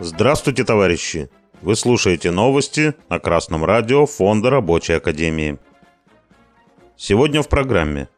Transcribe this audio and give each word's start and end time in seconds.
Здравствуйте, 0.00 0.64
товарищи! 0.64 1.30
Вы 1.62 1.76
слушаете 1.76 2.30
новости 2.30 2.94
на 3.08 3.18
Красном 3.18 3.64
радио 3.64 4.06
Фонда 4.06 4.50
Рабочей 4.50 4.94
Академии. 4.94 5.58
Сегодня 6.96 7.42
в 7.42 7.48
программе. 7.48 8.08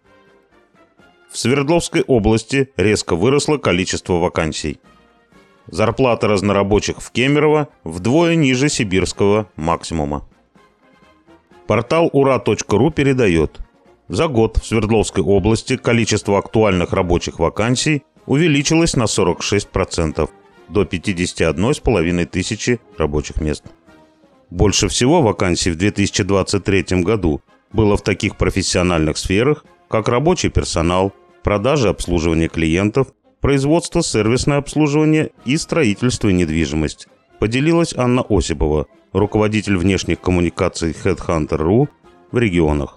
В 1.30 1.38
Свердловской 1.38 2.02
области 2.02 2.72
резко 2.76 3.14
выросло 3.14 3.58
количество 3.58 4.14
вакансий. 4.14 4.80
Зарплата 5.66 6.26
разнорабочих 6.26 7.00
в 7.00 7.10
Кемерово 7.10 7.68
вдвое 7.84 8.34
ниже 8.34 8.68
сибирского 8.68 9.48
максимума. 9.56 10.26
Портал 11.66 12.10
ура.ру 12.12 12.90
передает. 12.90 13.60
За 14.08 14.26
год 14.26 14.56
в 14.56 14.66
Свердловской 14.66 15.22
области 15.22 15.76
количество 15.76 16.38
актуальных 16.38 16.92
рабочих 16.94 17.38
вакансий 17.38 18.04
увеличилось 18.24 18.96
на 18.96 19.04
46% 19.04 20.30
до 20.68 20.82
51,5 20.82 22.24
тысячи 22.26 22.80
рабочих 22.96 23.40
мест. 23.40 23.64
Больше 24.50 24.88
всего 24.88 25.20
вакансий 25.20 25.70
в 25.70 25.76
2023 25.76 27.02
году 27.02 27.42
было 27.72 27.98
в 27.98 28.02
таких 28.02 28.36
профессиональных 28.36 29.18
сферах, 29.18 29.64
как 29.88 30.08
рабочий 30.08 30.48
персонал, 30.48 31.12
продажа 31.42 31.90
обслуживание 31.90 32.48
клиентов, 32.48 33.08
производство, 33.40 34.02
сервисное 34.02 34.56
обслуживание 34.56 35.32
и 35.44 35.58
строительство 35.58 36.28
и 36.28 36.32
недвижимость, 36.32 37.08
поделилась 37.38 37.94
Анна 37.94 38.24
Осипова, 38.26 38.86
руководитель 39.12 39.76
внешних 39.76 40.18
коммуникаций 40.20 40.92
Headhunter.ru 40.92 41.88
в 42.32 42.38
регионах. 42.38 42.96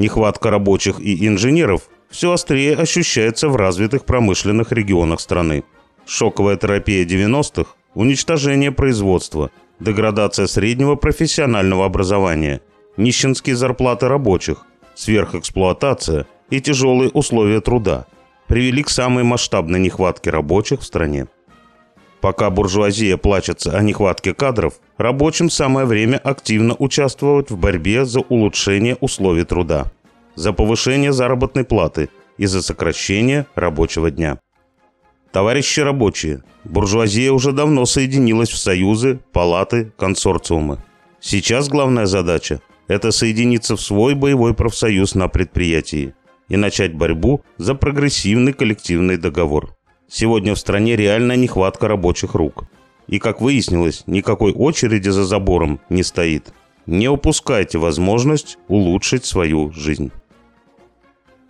Нехватка 0.00 0.48
рабочих 0.48 0.98
и 0.98 1.26
инженеров 1.26 1.90
все 2.08 2.32
острее 2.32 2.74
ощущается 2.74 3.50
в 3.50 3.56
развитых 3.56 4.06
промышленных 4.06 4.72
регионах 4.72 5.20
страны– 5.20 5.62
шоковая 6.06 6.56
терапия 6.56 7.04
90-х, 7.04 7.74
уничтожение 7.92 8.72
производства, 8.72 9.50
деградация 9.78 10.46
среднего 10.46 10.94
профессионального 10.94 11.84
образования, 11.84 12.62
нищенские 12.96 13.56
зарплаты 13.56 14.08
рабочих, 14.08 14.64
сверхэксплуатация 14.94 16.24
и 16.48 16.62
тяжелые 16.62 17.10
условия 17.10 17.60
труда 17.60 18.06
привели 18.46 18.82
к 18.82 18.88
самой 18.88 19.24
масштабной 19.24 19.80
нехватке 19.80 20.30
рабочих 20.30 20.80
в 20.80 20.84
стране. 20.84 21.26
Пока 22.20 22.50
буржуазия 22.50 23.16
плачется 23.16 23.76
о 23.76 23.82
нехватке 23.82 24.34
кадров, 24.34 24.74
рабочим 24.98 25.48
самое 25.48 25.86
время 25.86 26.18
активно 26.18 26.74
участвовать 26.78 27.50
в 27.50 27.56
борьбе 27.56 28.04
за 28.04 28.20
улучшение 28.20 28.96
условий 29.00 29.44
труда, 29.44 29.90
за 30.40 30.54
повышение 30.54 31.12
заработной 31.12 31.64
платы 31.64 32.08
и 32.38 32.46
за 32.46 32.62
сокращение 32.62 33.46
рабочего 33.54 34.10
дня. 34.10 34.38
Товарищи 35.32 35.80
рабочие, 35.80 36.42
буржуазия 36.64 37.30
уже 37.30 37.52
давно 37.52 37.84
соединилась 37.84 38.48
в 38.48 38.56
союзы, 38.56 39.20
палаты, 39.32 39.92
консорциумы. 39.98 40.78
Сейчас 41.20 41.68
главная 41.68 42.06
задача– 42.06 42.62
это 42.88 43.12
соединиться 43.12 43.76
в 43.76 43.82
свой 43.82 44.14
боевой 44.14 44.54
профсоюз 44.54 45.14
на 45.14 45.28
предприятии 45.28 46.14
и 46.48 46.56
начать 46.56 46.94
борьбу 46.94 47.42
за 47.58 47.74
прогрессивный 47.74 48.54
коллективный 48.54 49.18
договор. 49.18 49.76
Сегодня 50.08 50.54
в 50.54 50.58
стране 50.58 50.96
реальная 50.96 51.36
нехватка 51.36 51.86
рабочих 51.86 52.34
рук. 52.34 52.64
И, 53.08 53.18
как 53.18 53.42
выяснилось, 53.42 54.04
никакой 54.06 54.54
очереди 54.54 55.10
за 55.10 55.24
забором 55.24 55.80
не 55.90 56.02
стоит. 56.02 56.54
Не 56.86 57.08
упускайте 57.08 57.76
возможность 57.76 58.56
улучшить 58.68 59.26
свою 59.26 59.70
жизнь. 59.72 60.10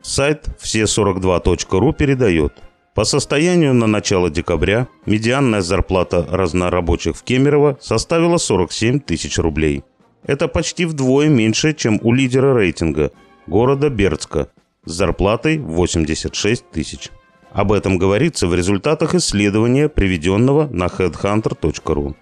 Сайт 0.02 0.48
все42.ру 0.60 1.92
передает– 1.92 2.54
по 2.94 3.04
состоянию 3.04 3.72
на 3.72 3.86
начало 3.86 4.30
декабря 4.30 4.88
медианная 5.06 5.60
зарплата 5.60 6.26
разнорабочих 6.28 7.16
в 7.16 7.22
Кемерово 7.22 7.78
составила 7.80 8.36
47 8.36 8.98
тысяч 9.00 9.38
рублей. 9.38 9.84
Это 10.24 10.48
почти 10.48 10.84
вдвое 10.84 11.28
меньше, 11.28 11.72
чем 11.72 12.00
у 12.02 12.12
лидера 12.12 12.52
рейтинга– 12.52 13.12
города 13.46 13.90
Бердска 13.90 14.48
с 14.84 14.92
зарплатой 14.92 15.58
86 15.58 16.70
тысяч. 16.70 17.10
Об 17.52 17.72
этом 17.72 17.96
говорится 17.96 18.46
в 18.48 18.54
результатах 18.54 19.14
исследования, 19.14 19.88
приведенного 19.88 20.68
на 20.68 20.86
headhunter.ru. 20.86 22.14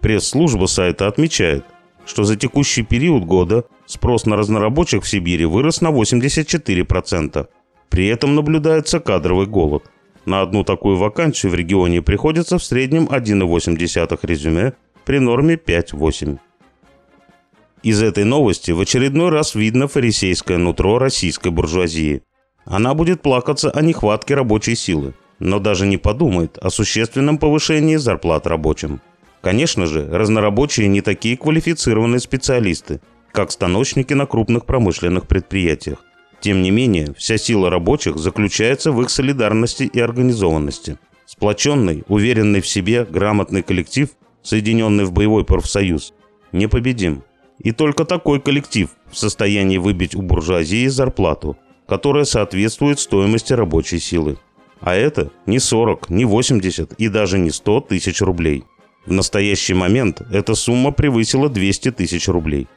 Пресс-служба 0.00 0.66
сайта 0.66 1.06
отмечает, 1.06 1.64
что 2.06 2.24
за 2.24 2.36
текущий 2.36 2.82
период 2.82 3.24
года 3.24 3.64
спрос 3.86 4.26
на 4.26 4.36
разнорабочих 4.36 5.04
в 5.04 5.08
Сибири 5.08 5.44
вырос 5.44 5.80
на 5.80 5.88
84%, 5.88 7.46
при 7.88 8.06
этом 8.06 8.34
наблюдается 8.34 9.00
кадровый 9.00 9.46
голод. 9.46 9.84
На 10.24 10.40
одну 10.40 10.64
такую 10.64 10.96
вакансию 10.96 11.52
в 11.52 11.54
регионе 11.54 12.00
приходится 12.00 12.58
в 12.58 12.64
среднем 12.64 13.06
1,8 13.06 14.18
резюме 14.22 14.74
при 15.04 15.18
норме 15.18 15.54
5-8. 15.54 16.38
Из 17.82 18.00
этой 18.00 18.24
новости 18.24 18.70
в 18.70 18.80
очередной 18.80 19.30
раз 19.30 19.56
видно 19.56 19.88
фарисейское 19.88 20.58
нутро 20.58 20.98
российской 20.98 21.50
буржуазии. 21.50 22.22
Она 22.64 22.94
будет 22.94 23.22
плакаться 23.22 23.70
о 23.70 23.82
нехватке 23.82 24.36
рабочей 24.36 24.76
силы, 24.76 25.14
но 25.40 25.58
даже 25.58 25.86
не 25.86 25.96
подумает 25.96 26.58
о 26.58 26.70
существенном 26.70 27.38
повышении 27.38 27.96
зарплат 27.96 28.46
рабочим. 28.46 29.00
Конечно 29.42 29.86
же, 29.86 30.08
разнорабочие 30.08 30.86
не 30.86 31.00
такие 31.00 31.36
квалифицированные 31.36 32.20
специалисты, 32.20 33.00
как 33.32 33.50
станочники 33.50 34.14
на 34.14 34.26
крупных 34.26 34.64
промышленных 34.66 35.26
предприятиях. 35.26 35.98
Тем 36.40 36.62
не 36.62 36.70
менее, 36.70 37.12
вся 37.18 37.38
сила 37.38 37.68
рабочих 37.68 38.18
заключается 38.18 38.92
в 38.92 39.02
их 39.02 39.10
солидарности 39.10 39.82
и 39.82 40.00
организованности. 40.00 40.96
Сплоченный, 41.26 42.04
уверенный 42.08 42.60
в 42.60 42.68
себе, 42.68 43.04
грамотный 43.04 43.62
коллектив, 43.62 44.10
соединенный 44.42 45.04
в 45.04 45.12
боевой 45.12 45.44
профсоюз, 45.44 46.14
непобедим. 46.52 47.24
И 47.58 47.72
только 47.72 48.04
такой 48.04 48.40
коллектив 48.40 48.90
в 49.10 49.16
состоянии 49.16 49.78
выбить 49.78 50.14
у 50.14 50.22
буржуазии 50.22 50.86
зарплату, 50.86 51.56
которая 51.88 52.24
соответствует 52.24 53.00
стоимости 53.00 53.52
рабочей 53.52 53.98
силы. 53.98 54.38
А 54.80 54.94
это 54.94 55.30
не 55.46 55.58
40, 55.58 56.10
не 56.10 56.24
80 56.24 56.92
и 56.94 57.08
даже 57.08 57.38
не 57.38 57.50
100 57.50 57.80
тысяч 57.82 58.20
рублей. 58.20 58.64
В 59.04 59.12
настоящий 59.12 59.74
момент 59.74 60.22
эта 60.30 60.54
сумма 60.54 60.92
превысила 60.92 61.48
200 61.48 61.92
тысяч 61.92 62.28
рублей. 62.28 62.68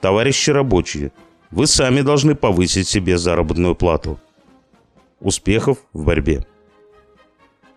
Товарищи 0.00 0.50
рабочие, 0.50 1.12
вы 1.50 1.66
сами 1.66 2.00
должны 2.00 2.34
повысить 2.34 2.88
себе 2.88 3.18
заработную 3.18 3.74
плату. 3.74 4.20
Успехов 5.20 5.78
в 5.92 6.04
борьбе. 6.04 6.46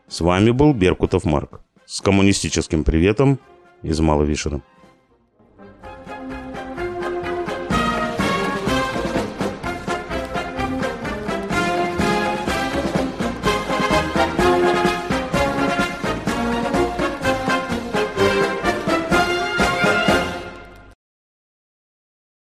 С 0.07 0.21
вами 0.21 0.51
был 0.51 0.73
Беркутов 0.73 1.25
Марк. 1.25 1.61
С 1.85 2.01
коммунистическим 2.01 2.83
приветом 2.83 3.39
из 3.81 3.99
Маловишера. 3.99 4.61